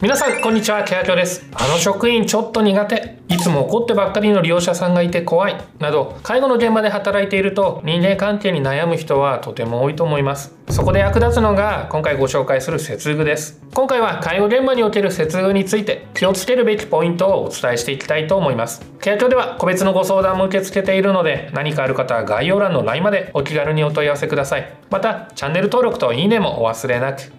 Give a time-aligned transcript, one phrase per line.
[0.00, 0.84] 皆さんこんにちは。
[0.84, 1.44] ケアキョです。
[1.52, 3.18] あの職員ちょっと苦手。
[3.26, 5.56] いつも怒ってばっかりの利用者さんがいて怖い。
[5.80, 10.54] など介護の現場で働いていると人間関係に悩む人はとても多いと思います。
[10.70, 13.60] そこで役立つのが今回ご紹介する接遇です。
[13.74, 18.88] 今回は介護現場における接遇について気をつけるべきポイントをお伝えしていきたいと思います。
[19.00, 24.72] ケアキョでは個別のご相談も受け付けているので何かある方は概要欄の LINE までお気軽にお問い合わせください。
[24.90, 27.32] またチャンネル登録といいねもお忘れなく。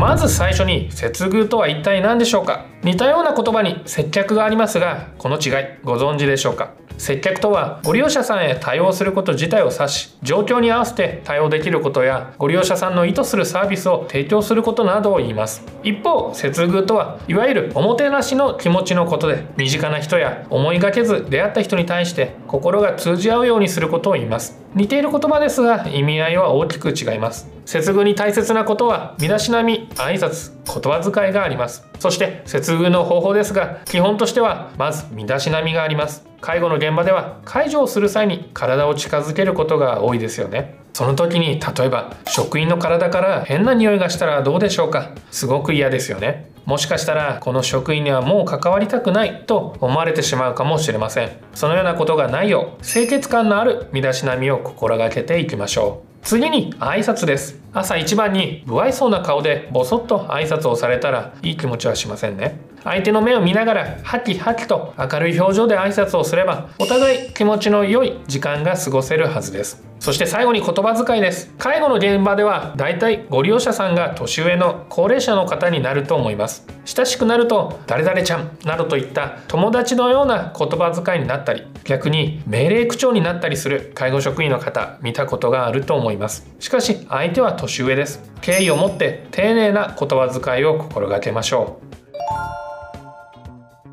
[0.00, 2.64] まず最初に接遇とは一体何でしょうか？
[2.82, 6.72] 似たような言葉に接客がありますがこの違いご存知でしょうか？
[7.00, 15.64] 接客とはご利用者さんへ対応すること自体を指し状況に合わせて対応できることやご利用者さんの意図するサービスを提供することなどを言います。
[15.82, 24.60] 一方接遇とはいわゆるおもてなしの気持ちのことで身近な人や思いがけず出会った人に対して心が通じ合うようにすることを言います。
[24.74, 27.48] 似ている言葉ですが意味合いは大きく違います。
[27.64, 31.89] 接遇に大切なことは身だしなみ挨拶言葉遣いがあります。
[32.00, 36.26] そして接遇の方法ですが基本としてはまず身だしなみがあります。
[36.40, 40.80] 介護の現場では介助をする際に体を近づけることが多いですよね。
[40.94, 45.10] その時に例えば職員の体から変な匂いがしたらどうでしょうか。
[45.30, 46.50] すごく嫌ですよね。
[46.64, 51.30] もしかしたらこの職員にはもう関わりたくないと思われてしまうかもしれません。
[51.54, 56.10] そのようなことがないよう清潔感のある身だしなみを心がけていきましょう。
[56.22, 57.60] 次に挨拶です。
[57.72, 62.58] 朝一番に不愛想な顔でボソッと挨拶をされたらいい気持ちはしませんね。
[62.82, 69.84] 相手の目を見ながらハキハキと明るい表情で挨拶をすればお互い気持ちの良い時間が過ごせるはずです。
[70.00, 71.52] そして最後に言葉遣いです。
[71.58, 76.66] 介護の現場ではだいたいご利用者さんが年上の高齢者の方になると思います。
[76.86, 86.48] 親しくなると誰々ちゃんなどといった友達のような言葉遣いになったり逆に命令口調になったりする介護職員の方見たことがあると思います。
[86.58, 88.22] しかし相手は年上です。
[88.40, 91.90] 敬意を持って丁寧な言葉遣いを心がけましょう。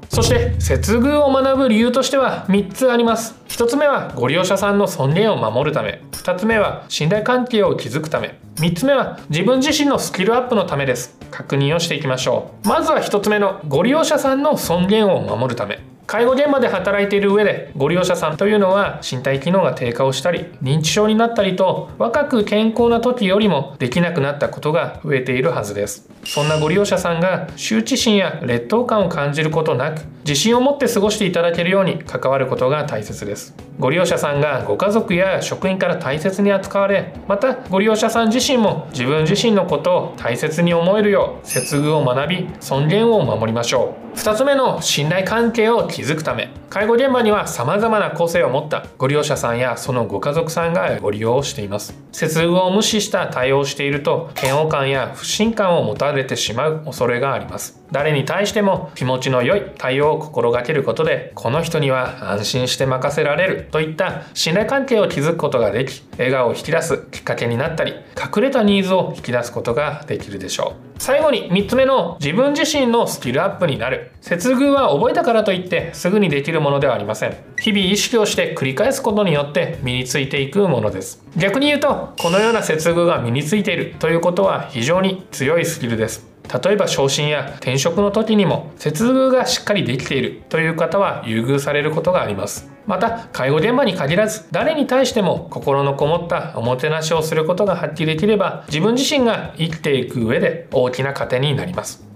[0.09, 3.35] そして接遇を学ぶ理由としては3つあります。
[3.49, 6.01] 1つ目はご利用者さんの尊厳を守るため。
[6.11, 8.39] 2つ目は信頼関係を築くため。
[8.55, 11.15] 3つ目は自分自身のスキルアップのためです。
[11.29, 12.67] 確認をしていきましょう。
[12.67, 15.96] まずは1つ目のご利用者さんの尊厳を守るため。
[16.07, 26.09] 介護現場で働いている上でご利用者さんというのは身体機能が低下をしたり認知症になったりと若く健康な時よりもできなくなったことが増えているはずです。
[26.23, 33.53] そんなご利用者さんが羞恥心や劣等感を感じることなく自信を持って過ごしていただけるように関わることが大切です。
[33.77, 44.07] ご利用者さんがご家族や職員から大切に扱われまたご利用者さん自身も自分自身のことを大切に思えるよう接遇を学び尊厳を守りましょう。
[44.17, 51.97] 2つ目の信頼関係を築くため介護現場には様々な個性を持ったご利用者さんやそのご家族さんがご利用しています。
[52.11, 57.76] 接遇を無視した対応をしていると嫌悪感や不信感を持たれてしまう恐れがあります。
[57.91, 70.87] 誰に対しても気持ちの良い対応を心がけることでこの人には安心して任せられるといった信頼関係を築くことができ笑顔を引き出すきっかけになったり隠れたニーズを引き出すことができるでしょう。
[70.99, 74.11] 最後に3つ目の自分自身のスキルアップになる。
[74.21, 77.37] 接遇は覚えたからといってすぐにできるものではありません。
[77.59, 81.23] 日々意識をして繰り返すことによって身についていくものです。
[81.37, 86.25] 逆に言うとこのような接遇が身についているということは非常に強いスキルです。
[86.63, 92.71] 例えば昇進や転職の時にも接遇がしっかりできているという方は優遇されることがあります。
[92.85, 102.07] また介護現場に限らず誰に対しても心のこもったおもてなしをすることが発揮できれば自分自身が生きていく上で大きな糧になります。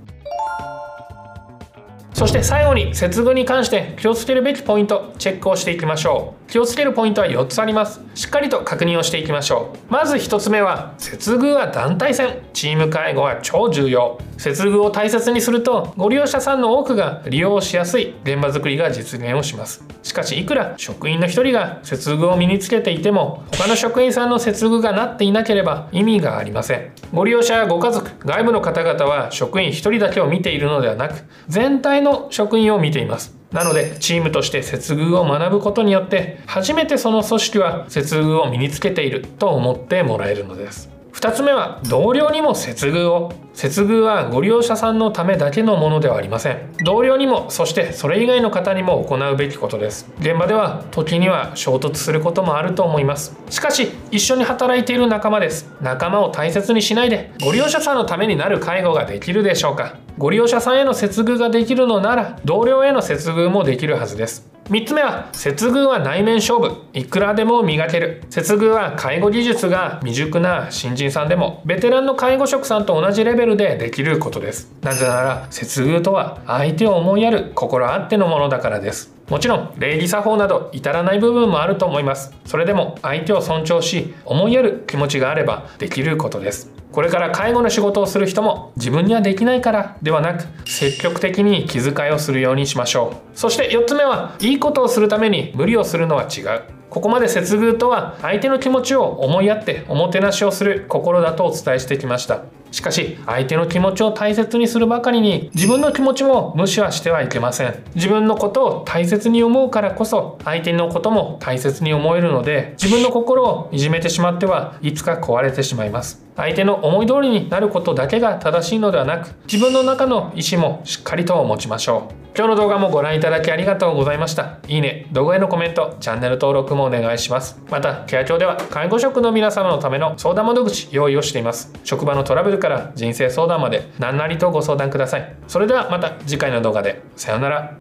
[2.13, 6.41] そして最後に接遇に関して気をつけるべきポイントチェックをしていきましょう。
[6.51, 8.01] 気をつけるポイントは4つあります。
[8.13, 9.91] しっかりと確認をしていきましょう。
[9.91, 12.41] まず1つ目は接遇は団体戦。
[12.53, 14.19] チーム介護は超重要。
[14.38, 18.13] 接遇を大切にするとご利用者さんの多くが利用しやすい。
[18.23, 19.84] 現場づくりが実現をします。
[20.03, 26.91] しかしいくら職員の1人が接遇を身につけていても他の職員さんの接遇がなっていなければ意味がありません。
[27.13, 33.41] ご利用者やご家族外部の方々は職員1人だけを見ているのではなく全体のの職員を見ています。
[33.51, 40.89] なのでチームとして接遇を学ぶことによって初めてその組織は接遇を身につけていると思ってもらえるのです。
[41.13, 43.33] 2つ目は同僚にも接遇を。
[43.53, 46.74] 接遇はご利用者さんのためだけのものではありません。
[46.86, 50.09] 同僚にもそしてそれ以外の方にも行うべきことです。
[50.19, 53.38] 現場では時には衝突することもあると思います。
[53.50, 55.69] しかし一緒に働いている仲間です。
[55.81, 59.97] 仲間を大切にしないでご利用者さんのためになる介護ができるでしょうか。
[60.21, 64.47] ご利用者さんへの接遇ができるのなら同僚への接遇もできるはずです。
[64.65, 66.83] 3つ目は接遇は内面勝負。
[66.94, 68.21] いくらでも磨ける。
[68.29, 74.71] 接遇は介護技術が未熟な新人さんでもベテランの介護職さんと同じレベルでできることです。
[74.83, 79.15] なぜなら接遇とは相手を思いやる心あってのものだからです。
[79.27, 82.31] もちろん礼儀作法など至らない部分もあると思います。
[82.45, 86.70] それでも相手を尊重し思いやる気持ちがあればできることです。
[86.92, 93.38] これから介護の仕事をする人も自分にはできないからではなく積極的に気遣いをするようにしましょう。
[93.38, 96.64] そして4つ目はいいことをするために無理をするのは違う。
[96.90, 102.42] ここまで接遇とは相手の気持ちを思いやっておもてなしをする心だとお伝えしてきました。
[102.71, 107.83] しかし相手の気持ちを大切にするばかりに自分の気持ちも無視はしてはいけません。
[107.95, 116.25] 自分のことを大切に思うからこそ相手のことも大切に思えるので自分の心をいじめてしまってはいつか壊れてしまいます。
[116.35, 122.20] 相手の思い通りになることだけが正しいのではなく自分の中の意思もしっかりと持ちましょう。
[122.33, 124.60] 今日の動画もご覧いただきありがとうございました。
[124.69, 127.62] いいね動画へのコメントチャンネル登録もお願いします。
[127.69, 131.74] またケア庁では介護職の皆様のための相談窓口用意をしています。
[131.83, 135.36] 職場のトラブルから人生相談まで何なりとご相談ください。
[135.48, 137.01] それではまた次回の動画で。
[137.18, 137.78] さようなら。